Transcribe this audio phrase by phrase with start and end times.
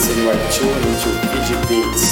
[0.00, 2.04] beats and you are tuned into VG Beats.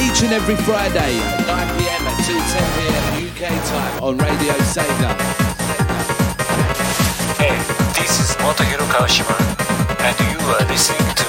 [0.00, 5.10] Each and every Friday, 9pm at 2.10pm UK time on Radio Sega.
[7.38, 7.56] Hey,
[8.00, 9.36] this is Motohiro Kawashima,
[10.00, 11.24] and you are listening to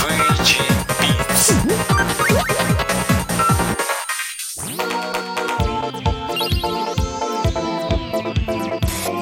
[0.00, 0.50] VG
[1.00, 1.44] Beats.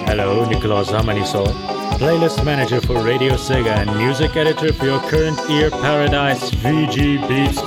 [0.07, 5.71] Hello, Nicolas Hamaniso, playlist manager for Radio Sega and music editor for your current ear
[5.71, 7.61] paradise VG Beats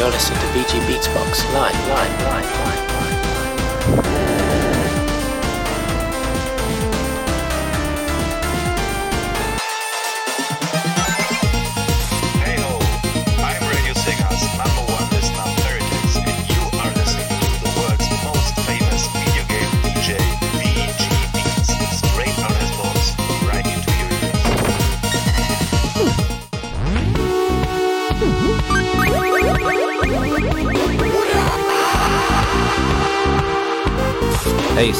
[0.00, 2.69] you're listening to VG Beatsbox live, live, live, live,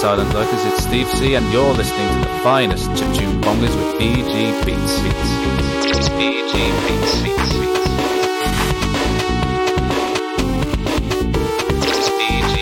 [0.00, 4.64] Silent Lurkers, it's Steve C and you're listening to the finest chiptune bongers with VG
[4.64, 4.98] Beats.
[5.02, 6.08] Beats.
[6.08, 6.54] VG
[6.88, 7.20] Beats.
[7.20, 7.52] Beats.
[7.58, 7.84] Beats.
[12.16, 12.54] VG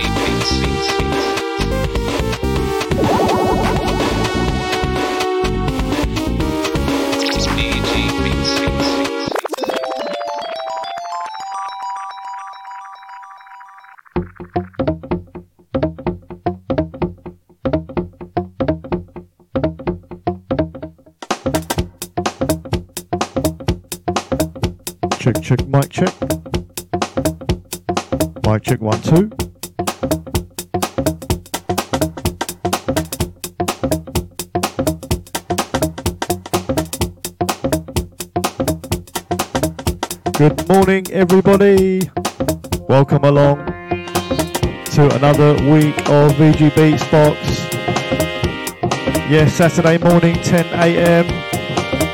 [14.57, 14.78] Beats.
[25.49, 26.15] Check, mic check.
[28.45, 29.31] Mic check, one, two.
[40.37, 42.11] Good morning, everybody.
[42.87, 43.65] Welcome along
[44.85, 47.39] to another week of VG Beats Box.
[49.31, 51.27] Yes, Saturday morning, 10 a.m.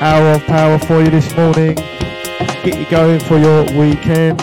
[0.01, 1.84] Hour of power for you this morning
[2.65, 4.41] get you going for your weekend.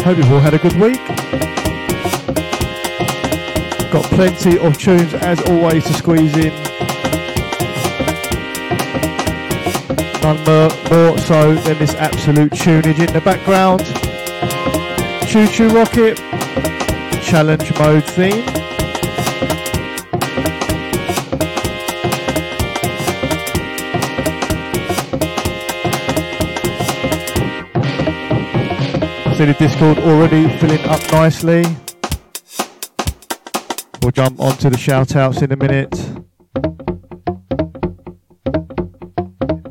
[0.00, 0.98] Hope you've all had a good week.
[3.92, 6.52] Got plenty of tunes as always to squeeze in.
[10.22, 13.82] None more, more so than this absolute tunage in the background.
[15.30, 16.16] ChuChu Rocket
[17.22, 18.61] challenge mode theme.
[29.42, 31.64] The Discord already filling up nicely.
[34.00, 35.90] We'll jump onto the shout outs in a minute.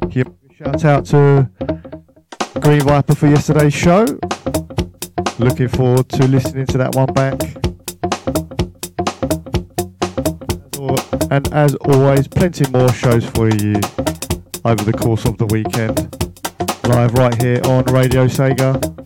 [0.09, 1.49] Give a shout out to
[2.59, 4.05] Green Viper for yesterday's show.
[5.39, 7.39] Looking forward to listening to that one back.
[11.31, 13.75] And as always, plenty more shows for you
[14.65, 15.97] over the course of the weekend.
[16.89, 19.00] Live right here on Radio Sega.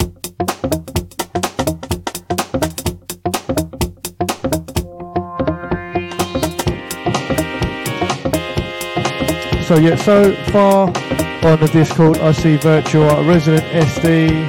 [9.66, 14.48] So yeah, so far on the Discord, I see Virtua, Resident SD,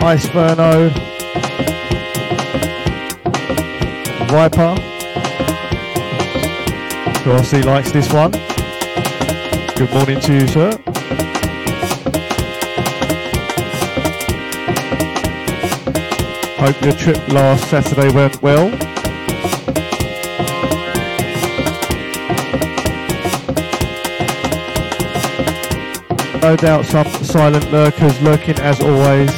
[0.00, 0.90] Iceferno,
[4.26, 4.74] Viper,
[7.22, 8.32] who see likes this one.
[9.76, 10.72] Good morning to you, sir.
[16.58, 18.81] Hope your trip last Saturday went well.
[26.42, 29.30] No doubt some silent lurkers lurking as always.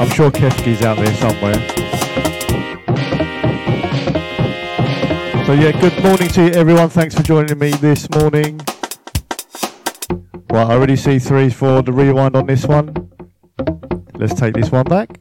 [0.00, 1.54] I'm sure Kefki's out there somewhere.
[5.44, 6.90] So yeah, good morning to you everyone.
[6.90, 8.60] Thanks for joining me this morning.
[10.48, 13.10] Right, I already see three for the rewind on this one.
[14.14, 15.17] Let's take this one back.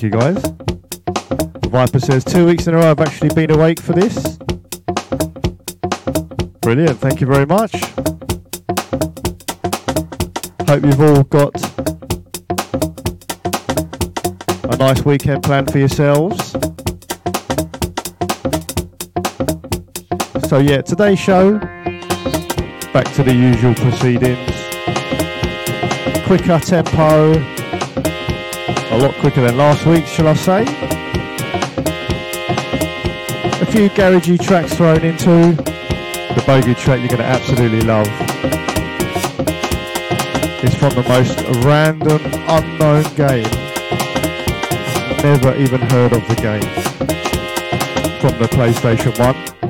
[0.00, 0.42] Thank you, guys.
[1.66, 4.38] Viper says two weeks in a row I've actually been awake for this.
[6.62, 6.98] Brilliant.
[6.98, 7.74] Thank you very much.
[10.66, 11.54] Hope you've all got
[14.72, 16.52] a nice weekend planned for yourselves.
[20.48, 21.58] So yeah, today's show,
[22.94, 24.48] back to the usual proceedings.
[26.26, 27.59] Quicker tempo,
[28.90, 30.62] a lot quicker than last week, shall I say.
[33.62, 35.52] A few garagey tracks thrown into,
[36.34, 38.08] the bogey track you're going to absolutely love.
[40.62, 43.50] It's from the most random, unknown game.
[45.22, 46.62] Never even heard of the game.
[48.20, 49.60] From the PlayStation 1.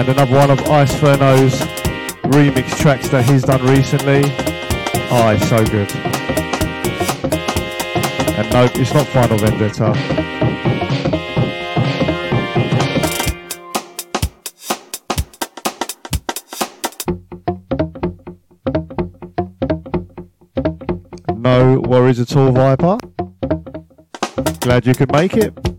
[0.00, 1.79] and another one of Iceferno's
[2.30, 4.22] remix tracks that he's done recently.
[5.12, 5.90] Oh, it's so good.
[8.36, 9.94] And no, it's not Final Vendetta.
[21.36, 22.98] No worries at all, Viper.
[24.60, 25.69] Glad you could make it.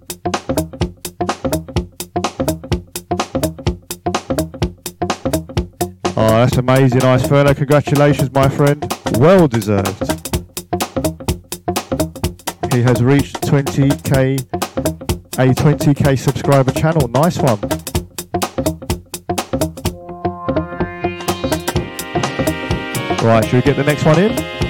[6.23, 7.56] Oh, that's amazing, Iceferno.
[7.56, 8.85] Congratulations, my friend.
[9.18, 10.00] Well deserved.
[12.71, 14.39] He has reached 20k,
[15.39, 17.07] a 20k subscriber channel.
[17.07, 17.59] Nice one.
[23.23, 24.61] Right, should we get the next one in?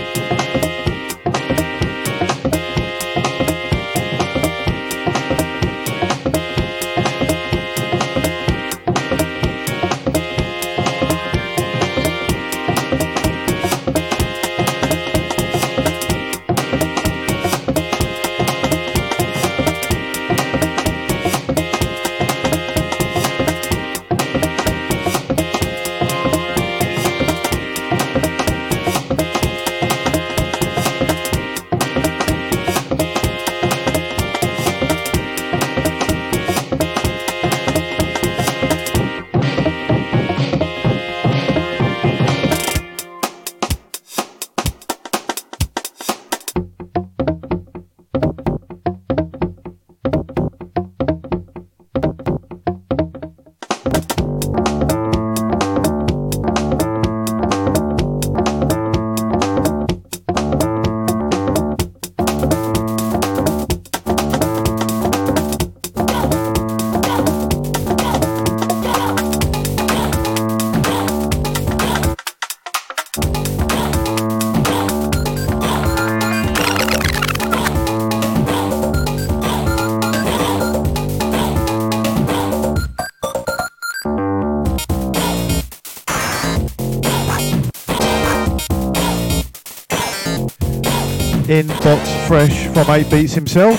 [91.52, 93.78] Inbox Fresh from 8 Beats himself.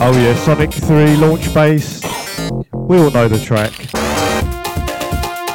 [0.00, 2.02] Oh yeah, Sonic 3 launch base.
[2.72, 3.70] We all know the track.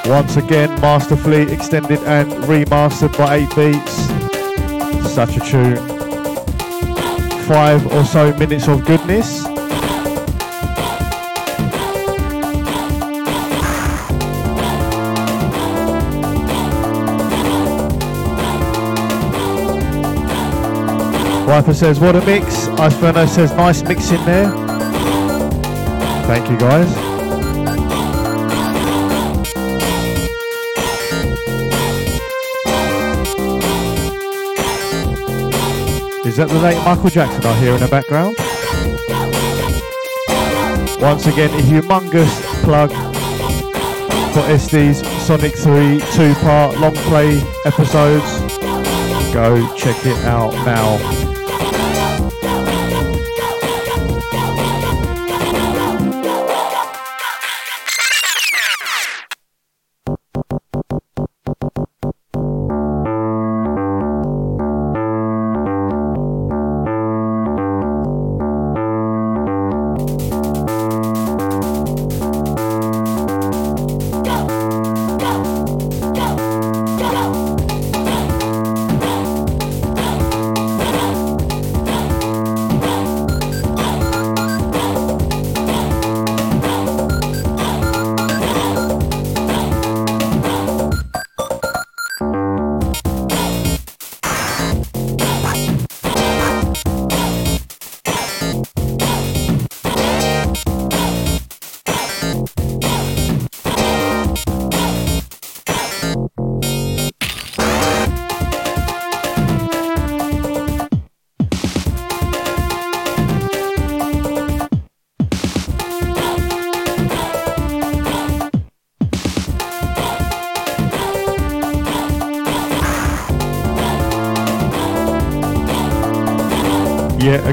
[0.05, 5.13] Once again, masterfully extended and remastered by 8 Beats.
[5.13, 5.75] Such a tune.
[7.43, 9.46] Five or so minutes of goodness.
[21.47, 22.67] Viper says, what a mix.
[22.75, 24.51] Iceferno says, nice mix in there.
[26.27, 26.89] Thank you guys.
[36.25, 38.35] Is that the late Michael Jackson I hear in the background?
[41.01, 42.91] Once again, a humongous plug
[44.33, 48.39] for SD's Sonic 3 two-part long play episodes.
[49.33, 51.26] Go check it out now.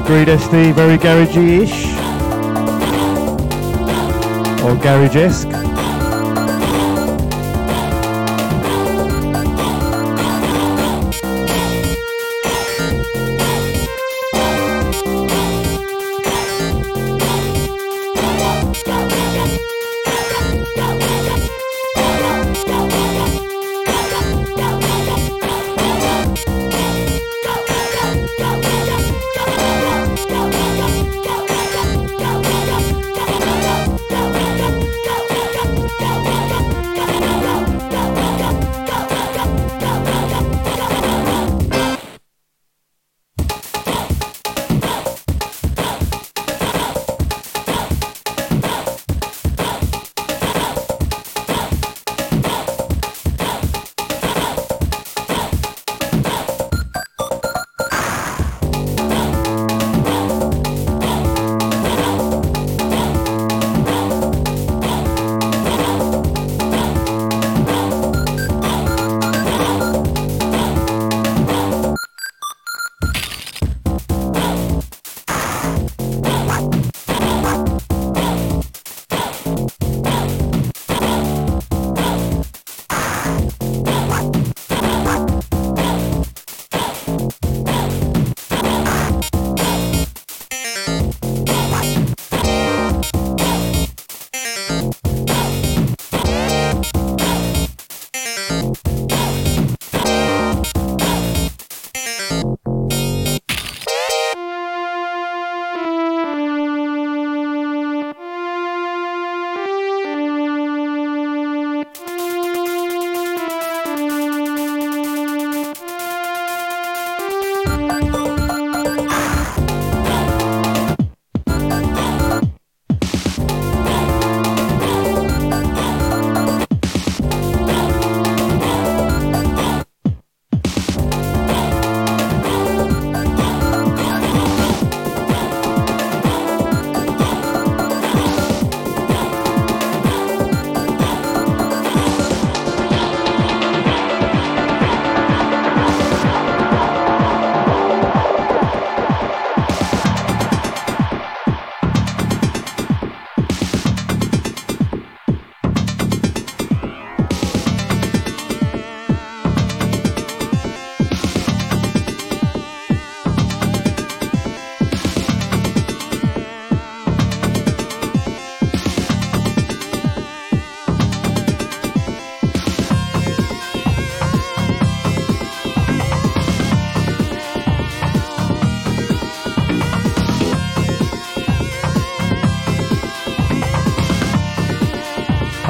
[0.05, 0.71] Agreed, SD.
[0.73, 1.95] Very garagey-ish.
[4.63, 5.64] Or garage-esque.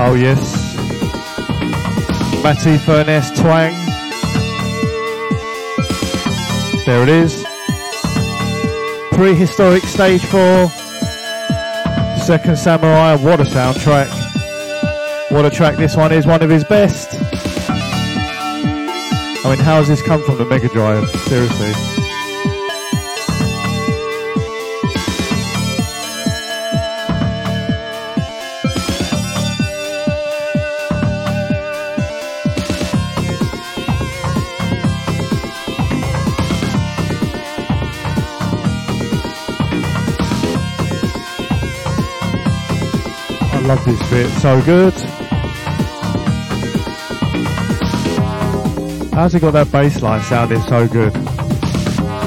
[0.08, 0.76] Oh yes.
[2.44, 3.74] Matty Furniss Twang.
[6.86, 7.44] There it is.
[9.14, 10.70] Prehistoric Stage 4.
[12.20, 13.16] Second Samurai.
[13.16, 14.12] What a soundtrack.
[15.32, 16.28] What a track this one is.
[16.28, 17.18] One of his best.
[19.44, 21.10] I mean, how has this come from the Mega Drive?
[21.22, 21.95] Seriously.
[43.76, 44.94] Love this bit, so good.
[49.14, 51.14] How's he got that bass line sounding so good?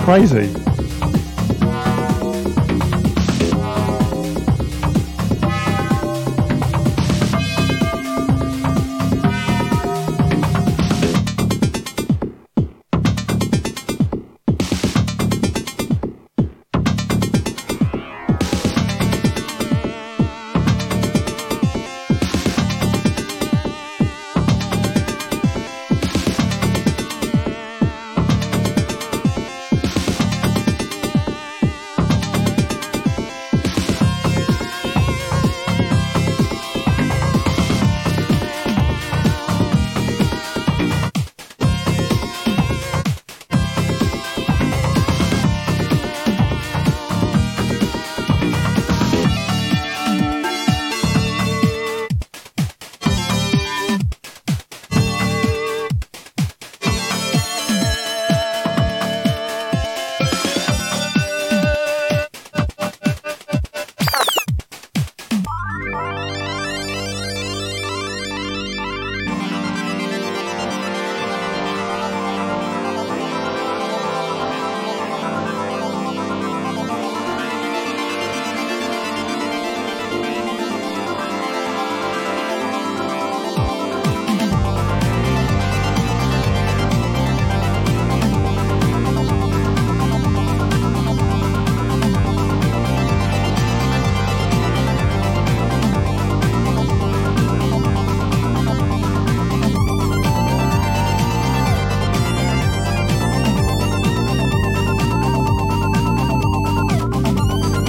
[0.04, 0.67] Crazy.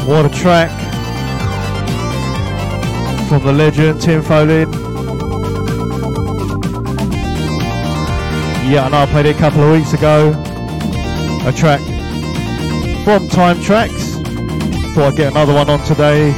[0.10, 0.72] What a track
[3.30, 4.68] from the legend Tim Follin.
[8.68, 10.32] Yeah, I know I played it a couple of weeks ago.
[11.46, 11.80] A track
[13.04, 13.92] from Time Trax.
[14.96, 16.34] Thought I'd get another one on today.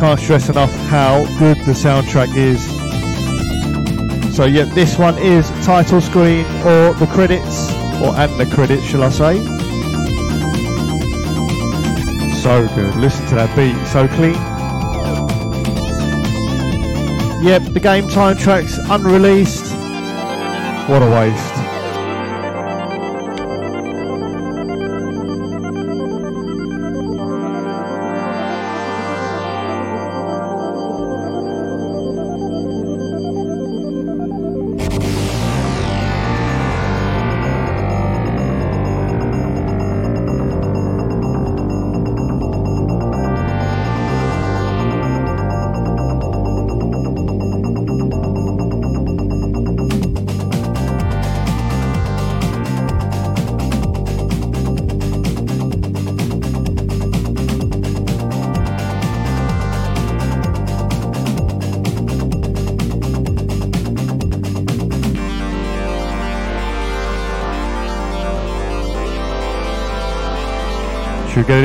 [0.00, 2.60] Can't stress enough how good the soundtrack is.
[4.34, 7.70] So yeah, this one is title screen or the credits,
[8.02, 9.59] or and the credits, shall I say?
[12.42, 12.96] So good.
[12.96, 14.32] Listen to that beat, so clean.
[17.44, 19.66] Yep, the game Time Trax unreleased.
[20.88, 21.49] What a waste.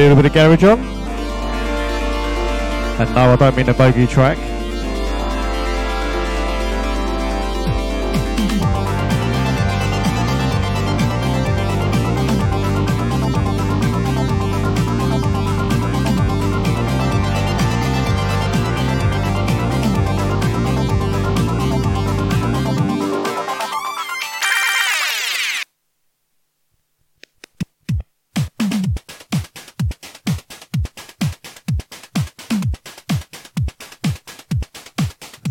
[0.08, 0.80] Little bit of garage on?
[3.00, 4.55] And no, I don't mean the bogey track.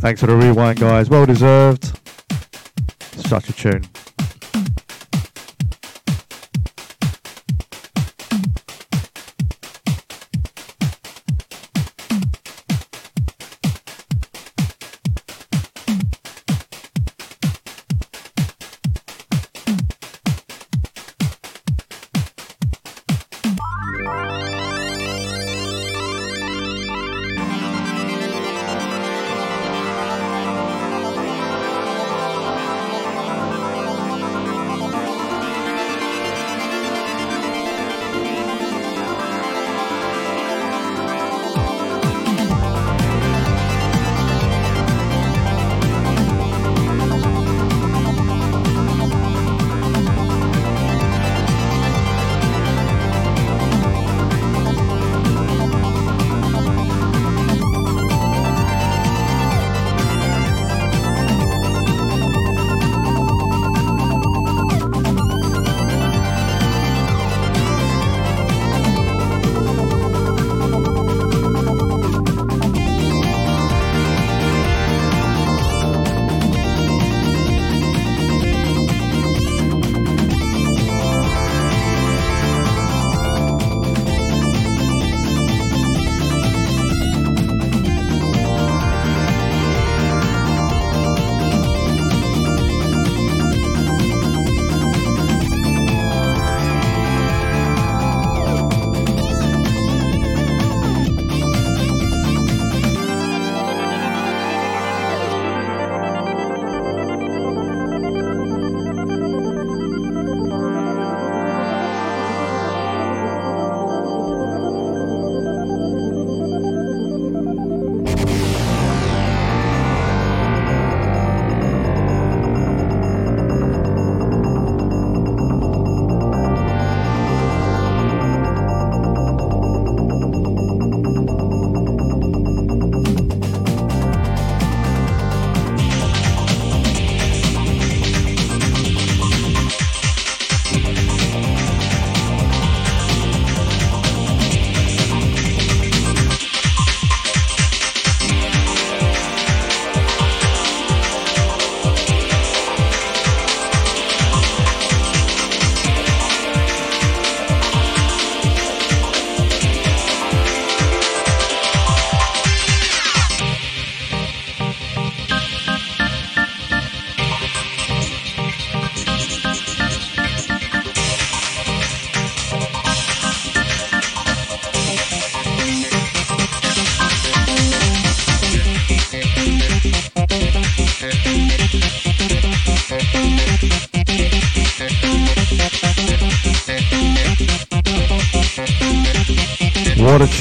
[0.04, 1.08] Thanks for the rewind, guys.
[1.08, 1.98] Well deserved.
[3.00, 3.84] Such a tune.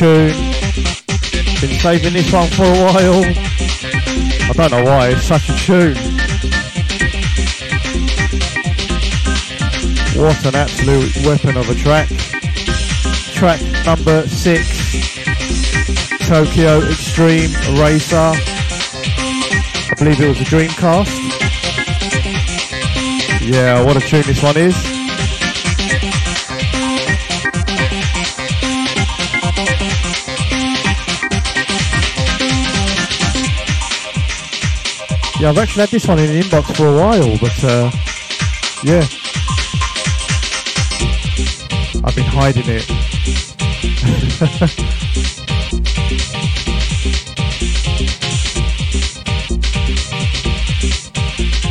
[0.03, 0.35] Tune.
[1.61, 3.23] Been saving this one for a while.
[3.23, 5.95] I don't know why, it's such a tune.
[10.21, 12.09] What an absolute weapon of a track.
[13.33, 14.67] Track number six.
[16.27, 18.17] Tokyo Xtreme Racer.
[18.17, 21.15] I believe it was a Dreamcast.
[23.49, 25.02] Yeah, what a tune this one is.
[35.43, 37.91] Yeah, I've actually had this one in the inbox for a while, but uh,
[38.81, 39.05] yeah.
[42.01, 42.83] I've been hiding it.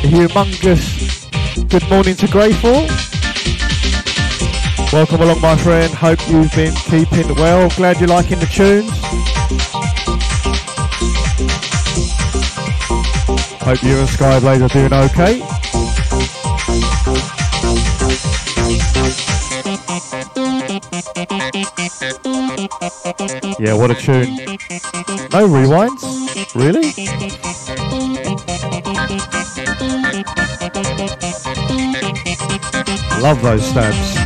[0.05, 1.31] Humongous
[1.71, 2.91] good morning to Greyfall.
[4.93, 5.91] Welcome along, my friend.
[5.95, 7.71] Hope you've been keeping well.
[7.71, 9.22] Glad you're liking the tunes.
[13.65, 15.39] Hope you and Skyblaze are doing okay.
[23.65, 24.35] Yeah, what a tune.
[25.31, 26.03] No rewinds?
[26.57, 26.93] Really?
[33.23, 34.22] Love those stabs.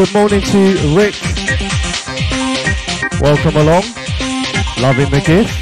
[0.00, 1.14] Good morning to Rick.
[3.20, 3.82] Welcome along.
[4.78, 5.52] Loving the gift.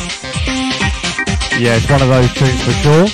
[1.58, 3.06] Yeah, it's one of those tunes for sure.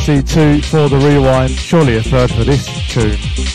[0.00, 3.53] C2 for the rewind, surely a third for this tune.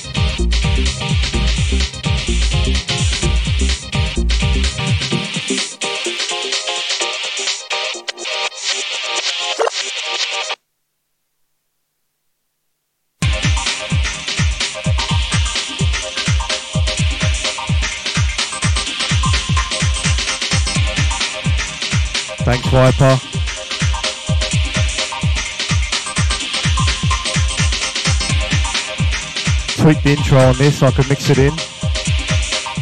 [30.09, 31.55] Intro on this so I can mix it in.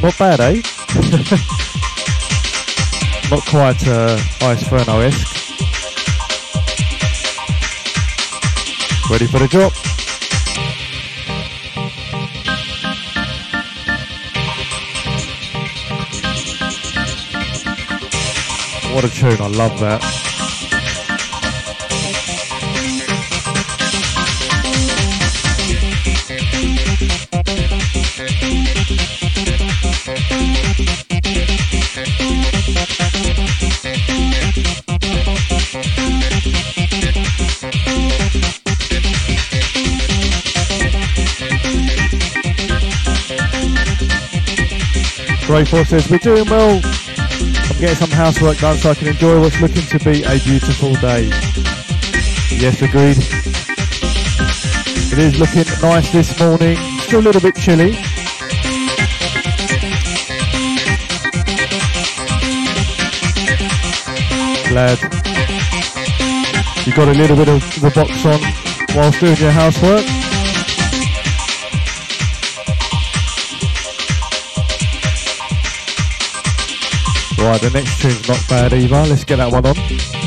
[0.01, 0.61] Not bad, eh?
[3.29, 5.27] Not quite uh, Iceferno esque.
[9.11, 9.73] Ready for the drop?
[18.93, 20.26] What a tune, I love that.
[45.47, 46.81] Greyfall says, we're doing well.
[46.83, 50.93] I'm getting some housework done so I can enjoy what's looking to be a beautiful
[50.95, 51.29] day.
[52.51, 53.15] Yes, agreed.
[55.09, 56.75] It is looking nice this morning.
[56.99, 57.93] Still a little bit chilly.
[64.67, 64.99] Glad
[66.85, 68.41] you got a little bit of the box on
[68.93, 70.26] whilst doing your housework.
[77.47, 79.09] Right, the next tune's not bad either.
[79.09, 80.26] Let's get that one on.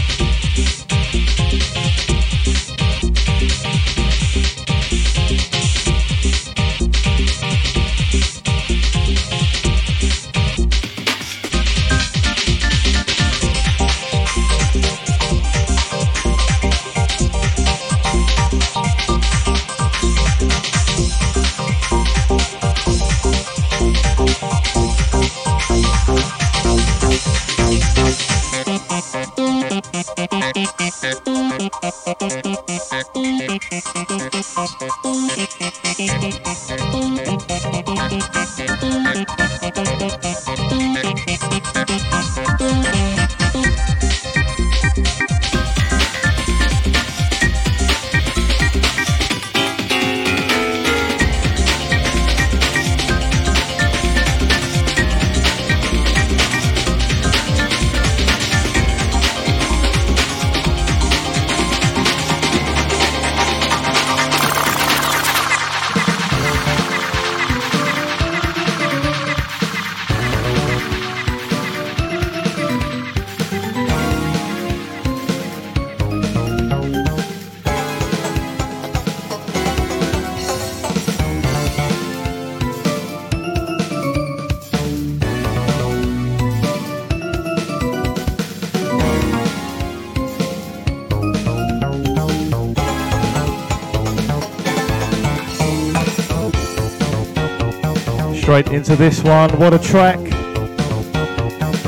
[98.72, 99.50] Into this one.
[99.58, 100.18] What a track.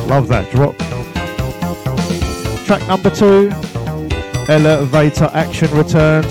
[0.08, 0.76] Love that drop.
[2.66, 3.50] Track number two.
[4.48, 6.30] Elevator Action returns.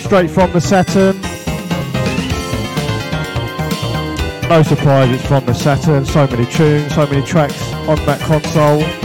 [0.00, 1.20] Straight from the Saturn.
[4.48, 6.04] No surprise it's from the Saturn.
[6.04, 9.03] So many tunes, so many tracks on that console.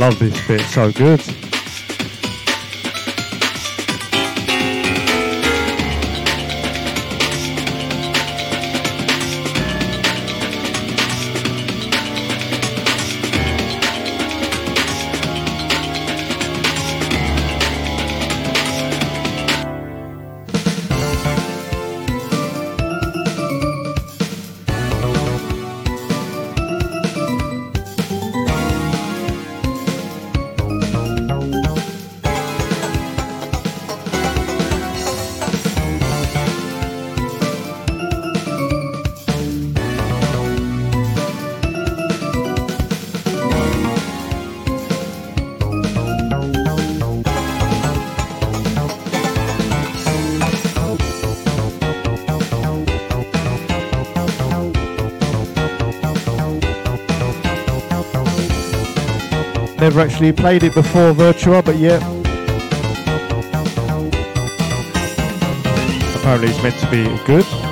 [0.00, 1.20] Love this bit, so good.
[59.90, 61.96] Never actually played it before Virtua, but yeah.
[66.14, 67.69] Apparently it's meant to be good.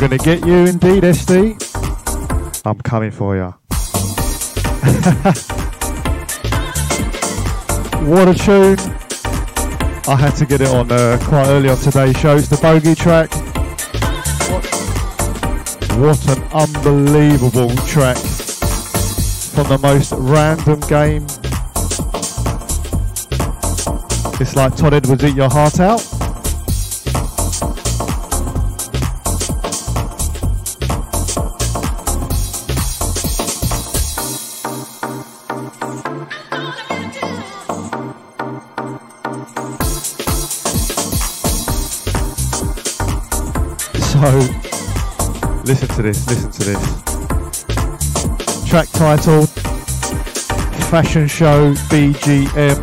[0.00, 2.62] Gonna get you indeed, SD.
[2.64, 3.42] I'm coming for you.
[8.08, 8.78] what a tune.
[10.08, 12.34] I had to get it on uh, quite early on today's show.
[12.34, 13.30] It's the Bogey track.
[15.98, 21.26] What an unbelievable track from the most random game.
[24.40, 26.09] It's like Todd Edwards eat your heart out.
[46.02, 47.04] To this, listen to this.
[48.68, 49.46] Track title
[50.88, 52.78] Fashion Show BGM.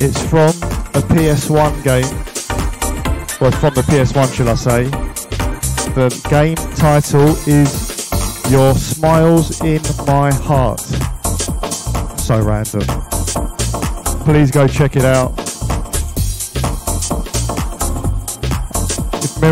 [0.00, 2.10] It's from a PS1 game.
[3.40, 4.84] Well, from the PS1, should I say.
[5.94, 10.80] The game title is Your Smiles in My Heart.
[12.18, 12.86] So random.
[14.24, 15.39] Please go check it out.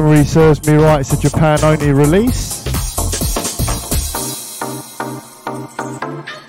[0.00, 2.62] Memory serves me right, it's a Japan only release.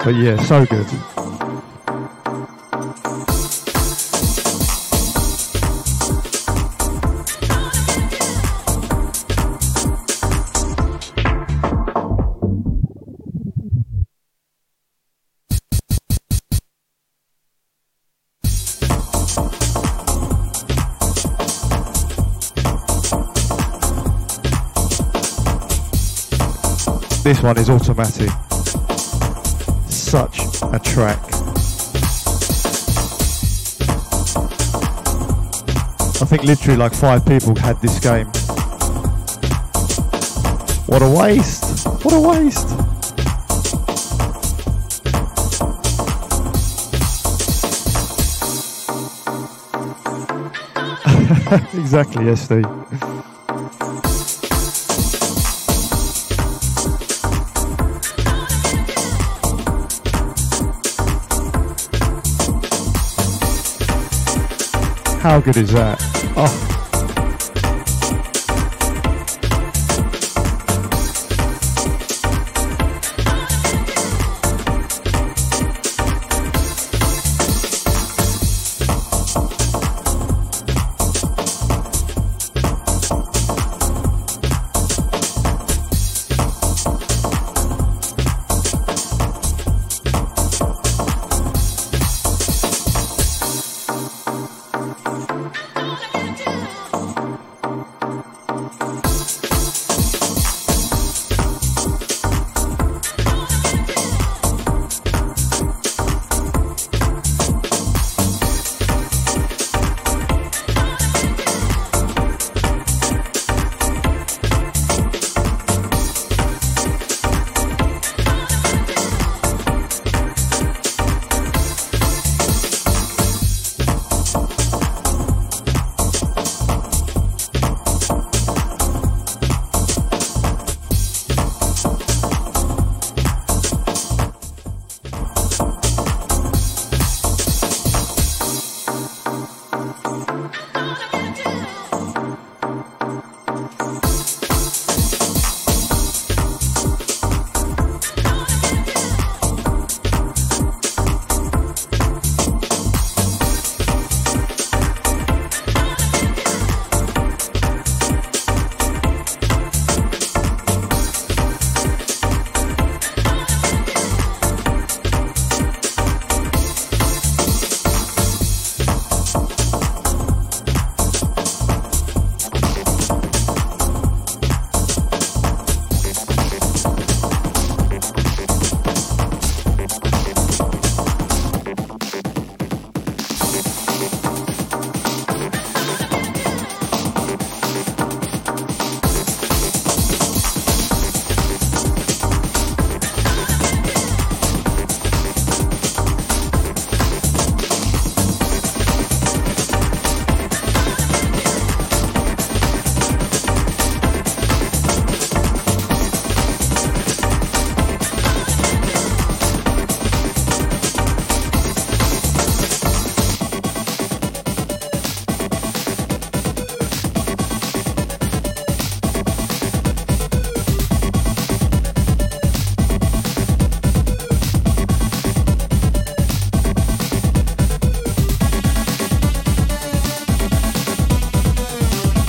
[0.03, 1.18] But yeah, so good.
[27.29, 28.31] This one is automatic.
[29.87, 31.19] Such a track.
[36.19, 38.25] I think literally like five people had this game.
[40.87, 41.85] What a waste!
[42.03, 42.69] What a waste!
[51.77, 53.08] exactly, yes, Steve.
[65.29, 66.01] How good is that?
[66.35, 66.68] Oh.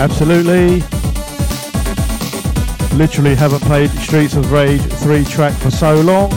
[0.01, 0.81] Absolutely.
[2.97, 6.31] Literally haven't played Streets of Rage 3 track for so long.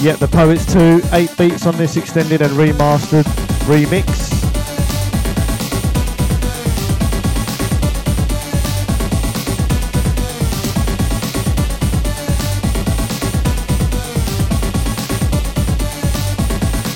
[0.00, 3.24] Yet the Poets 2, 8 beats on this extended and remastered
[3.66, 4.30] remix.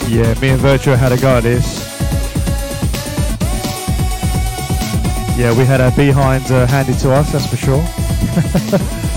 [0.08, 1.87] Yeah, me and Virtua had a go at this.
[5.38, 7.84] Yeah, we had our behinds uh, handed to us, that's for sure.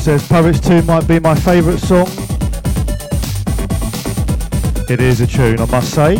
[0.00, 2.06] says Poets 2 might be my favourite song.
[4.88, 6.16] It is a tune, I must say.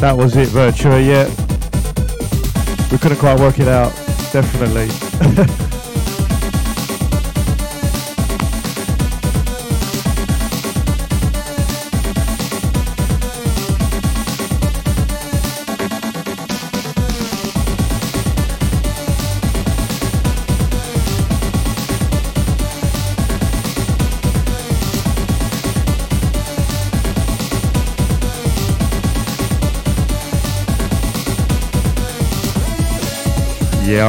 [0.00, 1.24] That was it, Virtua, yeah.
[2.92, 3.92] We couldn't quite work it out,
[4.32, 4.88] definitely.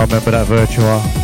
[0.09, 1.16] Yeah, I remember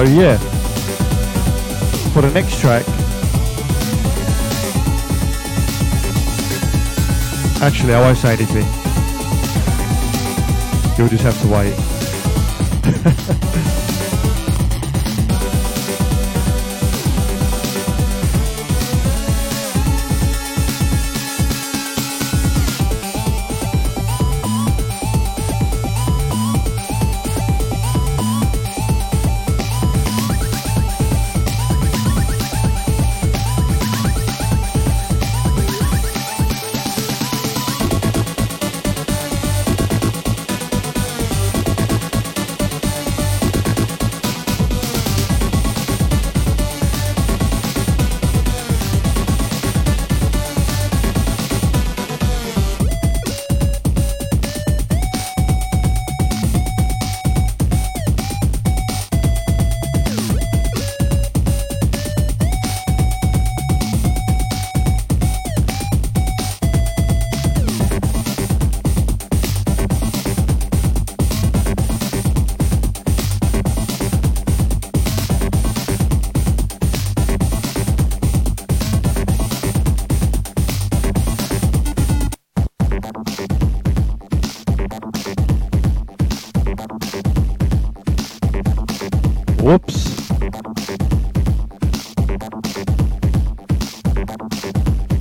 [0.00, 0.38] So yeah,
[2.14, 2.88] for the next track,
[7.60, 8.64] actually I won't say anything.
[10.96, 11.89] You'll just have to wait.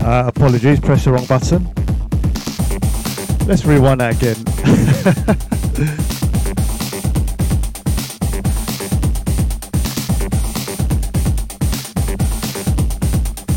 [0.10, 1.64] Uh, apologies, press the wrong button.
[3.48, 4.44] Let's rewind that again.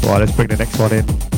[0.06, 1.31] right, let's bring the next one in.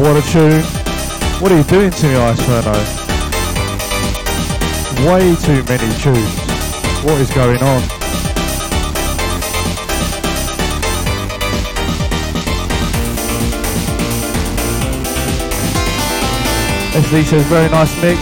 [0.00, 0.62] What a tune.
[1.40, 2.74] What are you doing to me, Iceferno?
[5.04, 6.34] Way too many tunes.
[7.04, 7.82] What is going on?
[16.92, 18.20] SD says very nice mix.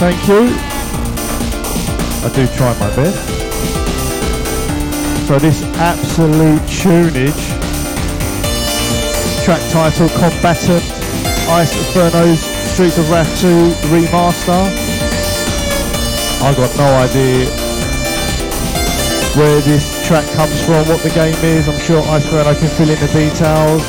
[0.00, 0.48] Thank you.
[2.24, 3.31] I do try my best.
[5.26, 7.32] So this absolute tunage.
[9.44, 10.82] Track title Combatant.
[11.48, 12.40] Iceferno's
[12.72, 13.46] Streets of Wrath 2
[13.88, 14.62] remaster.
[16.42, 17.46] I got no idea
[19.36, 21.68] where this track comes from, what the game is.
[21.68, 23.82] I'm sure Ice Inferno can fill in the details.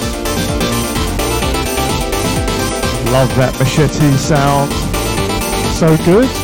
[3.11, 4.71] Love that machete sound.
[5.73, 6.42] So good.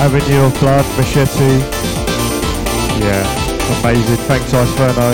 [0.00, 1.58] Avenue of Blood, Machete.
[3.04, 3.22] Yeah,
[3.80, 4.16] amazing.
[4.24, 5.12] Thanks, Iceferno.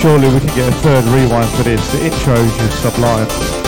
[0.00, 1.92] Surely we can get a third rewind for this.
[1.92, 3.61] The intro is just sublime.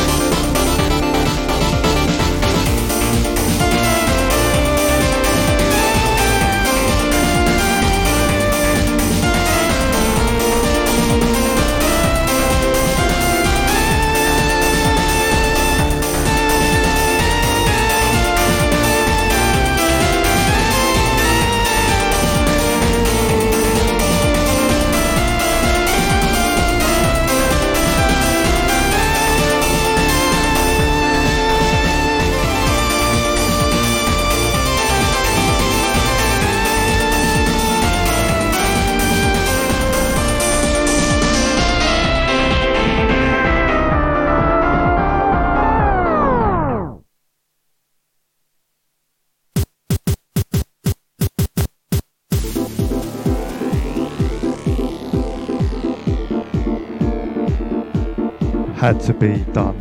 [59.32, 59.74] Be done.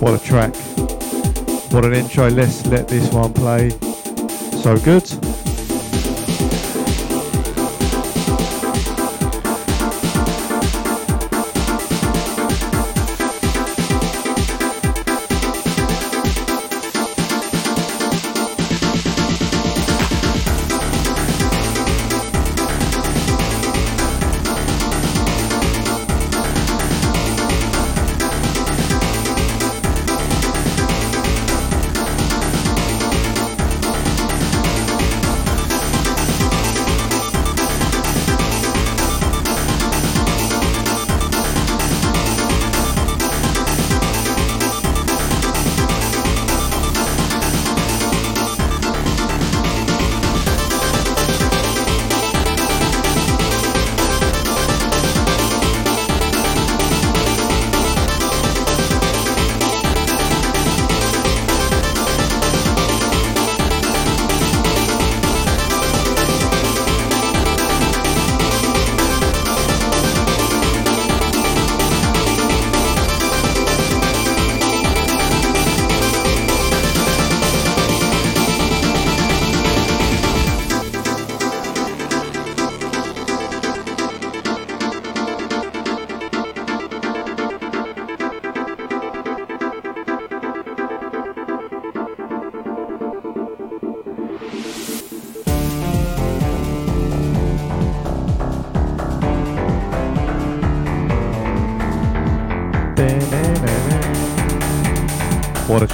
[0.00, 0.54] What a track.
[1.72, 2.28] What an intro.
[2.28, 3.70] Let's let this one play.
[4.62, 5.17] So good.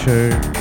[0.06, 0.53] What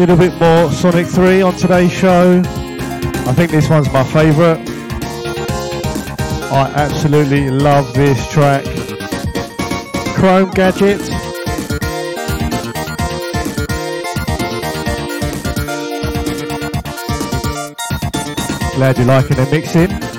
[0.00, 2.40] little bit more Sonic 3 on today's show.
[2.46, 4.58] I think this one's my favourite.
[6.50, 8.64] I absolutely love this track.
[10.16, 11.00] Chrome Gadget.
[18.74, 20.09] Glad you're liking the mixing.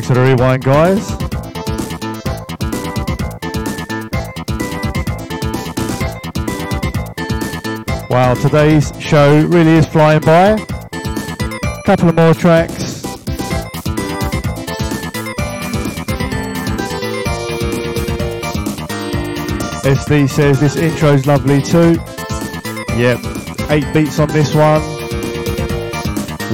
[0.00, 1.10] Thanks for the rewind, guys.
[8.08, 10.52] Wow, today's show really is flying by.
[10.52, 13.02] A Couple of more tracks.
[19.84, 21.96] SD says this intro's lovely too.
[22.96, 23.18] Yep,
[23.68, 24.80] eight beats on this one.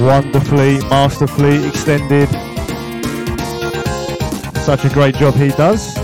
[0.05, 2.46] Wonderfully, masterfully extended.
[4.67, 5.96] Such a great job he does.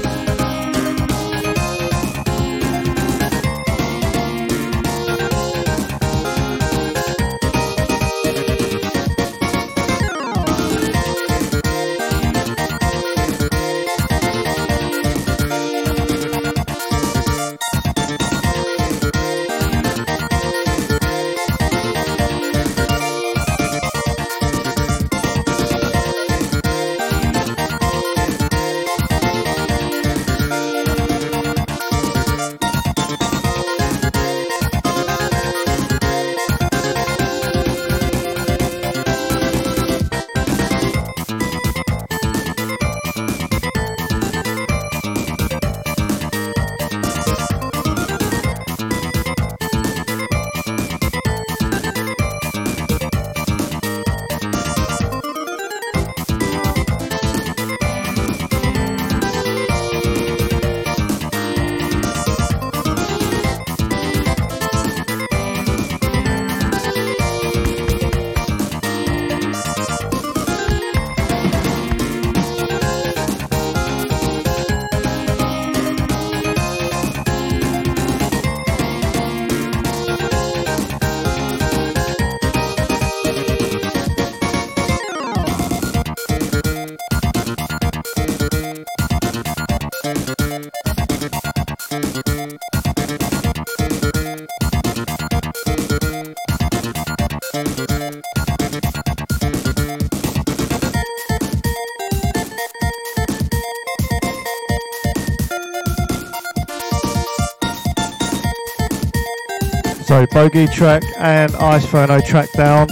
[110.13, 112.87] So Bogey track and Iceferno track down.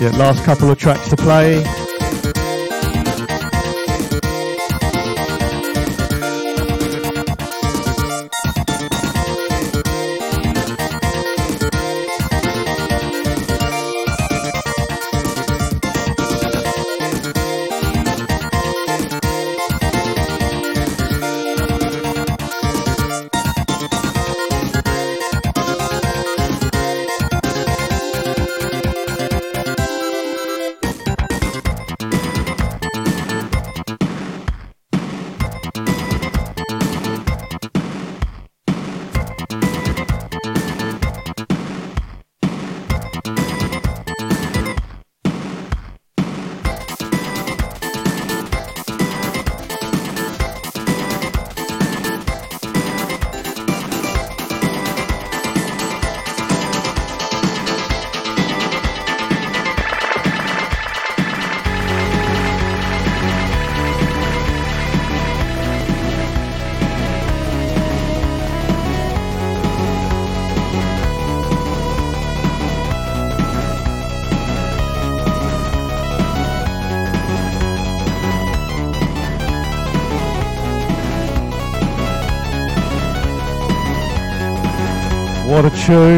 [0.00, 1.62] Yeah, last couple of tracks to play.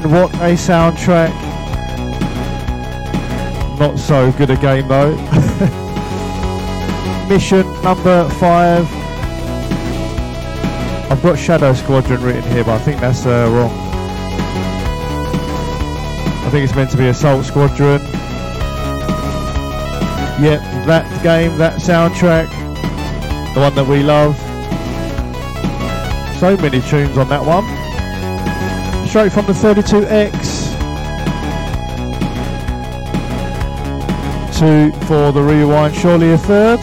[0.06, 1.34] What a soundtrack.
[3.78, 5.16] Not so good a game though.
[7.28, 8.86] mission number five.
[11.10, 13.72] I've got Shadow Squadron written here, but I think that's uh, wrong.
[16.46, 18.00] I think it's meant to be Assault Squadron.
[20.40, 22.48] Yep, that game, that soundtrack,
[23.54, 24.36] the one that we love.
[26.38, 27.75] So many tunes on that one.
[29.16, 30.30] Straight from the 32X.
[34.58, 36.80] Two for the rewind, surely a third.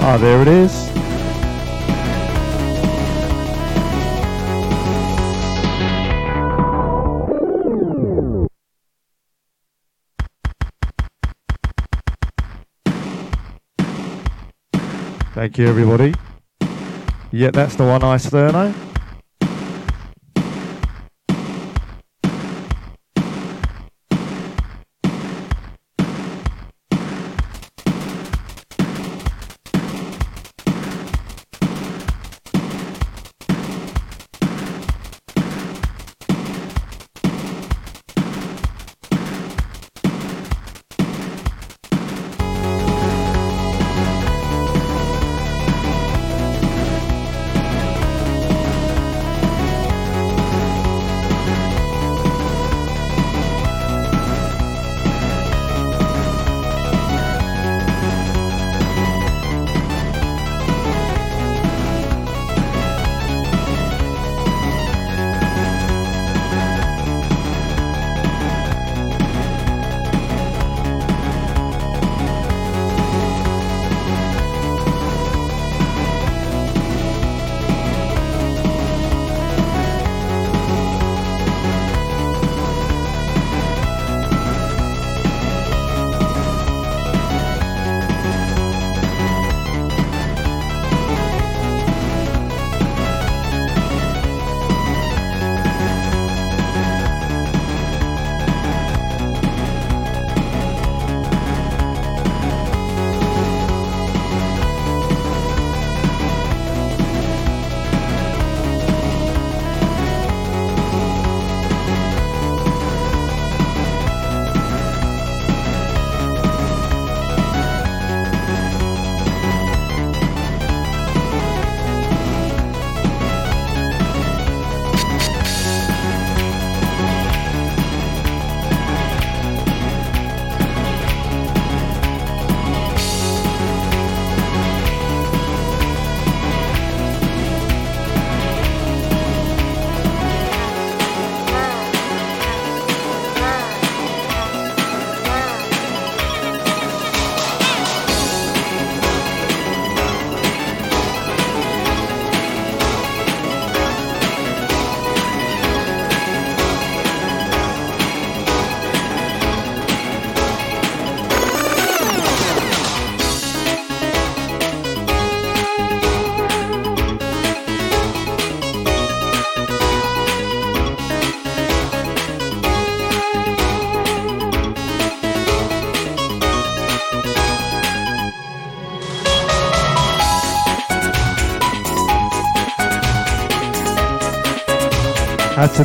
[0.00, 0.88] Ah, there it is.
[15.34, 16.14] Thank you, everybody.
[17.30, 18.89] Yeah, that's the one, Iceferno.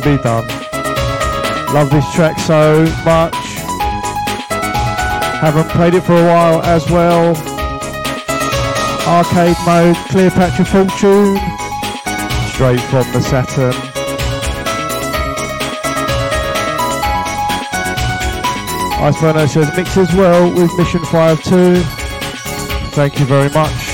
[0.00, 0.46] To be done.
[1.72, 3.34] Love this track so much.
[5.40, 7.36] Haven't played it for a while as well.
[9.06, 11.36] Arcade mode, Cleopatra Fortune.
[12.52, 13.74] Straight from the Saturn.
[19.02, 21.76] Ice says mix as well with Mission 5 too.
[22.92, 23.85] Thank you very much.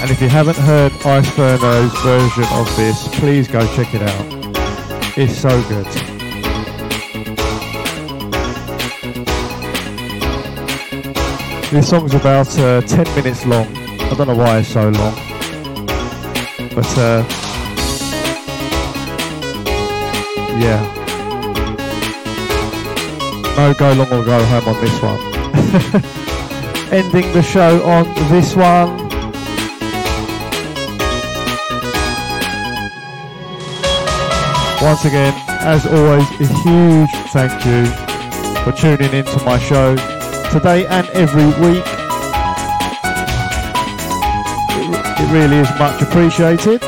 [0.00, 4.26] And if you haven't heard Iceferno's version of this, please go check it out.
[5.18, 5.86] It's so good.
[11.70, 13.66] This song's about uh, 10 minutes long.
[13.76, 15.14] I don't know why it's so long.
[16.74, 17.24] But uh,
[20.60, 20.92] yeah.
[23.56, 25.20] No go long or go home on this one.
[26.92, 29.05] Ending the show on this one.
[34.86, 37.86] Once again, as always, a huge thank you
[38.62, 39.96] for tuning in to my show
[40.52, 41.82] today and every week.
[44.78, 46.80] It, it really is much appreciated.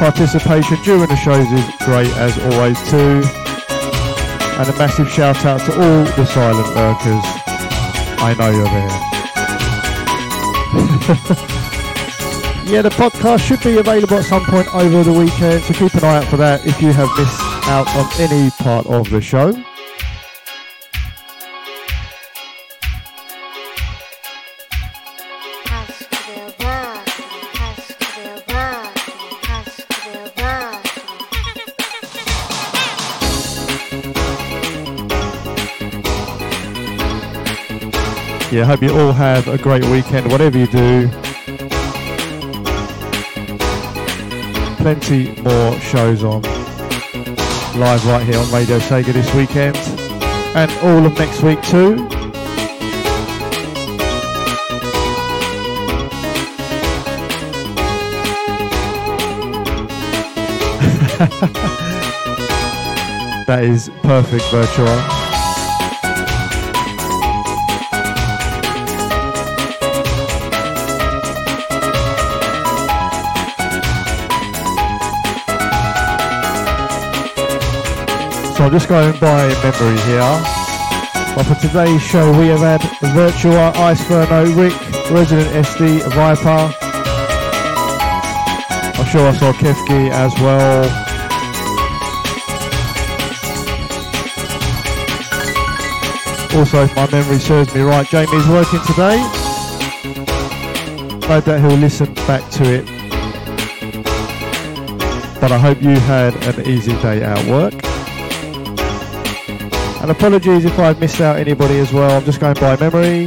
[0.00, 3.22] Participation during the shows is great as always too.
[4.58, 7.24] And a massive shout out to all the silent lurkers.
[8.18, 8.64] I know you're
[11.38, 11.54] there.
[12.68, 16.04] yeah, the podcast should be available at some point over the weekend, so keep an
[16.04, 19.52] eye out for that if you have missed out on any part of the show.
[38.50, 41.27] Yeah, hope you all have a great weekend, whatever you do.
[44.88, 46.40] Plenty more shows on
[47.78, 49.76] live right here on Radio Sega this weekend
[50.56, 51.96] and all of next week too.
[63.46, 65.27] that is perfect, Virtua.
[78.58, 80.42] So I'm just going by memory here.
[81.36, 82.80] But for today's show, we have had
[83.14, 84.74] Virtua, Iceferno, Rick,
[85.12, 86.74] Resident SD, Viper.
[88.98, 90.82] I'm sure I saw Kefki as well.
[96.58, 99.18] Also, if my memory serves me right, Jamie's working today.
[101.28, 102.86] No doubt he'll listen back to it.
[105.40, 107.87] But I hope you had an easy day at work.
[110.08, 112.16] And apologies if I've missed out anybody as well.
[112.16, 113.26] I'm just going by memory.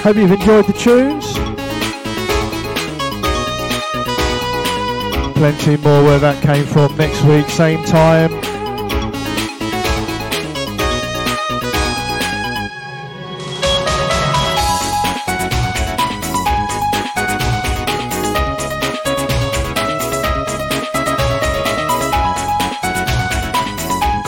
[0.00, 1.34] Hope you've enjoyed the tunes.
[5.36, 8.39] Plenty more where that came from next week, same time.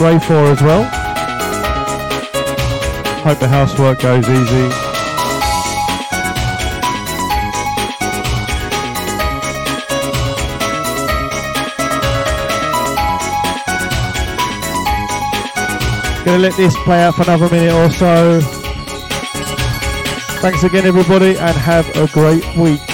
[0.03, 0.83] Grey 4 as well.
[3.23, 4.67] Hope the housework goes easy.
[16.25, 18.41] Gonna let this play out for another minute or so.
[20.41, 22.92] Thanks again, everybody, and have a great week.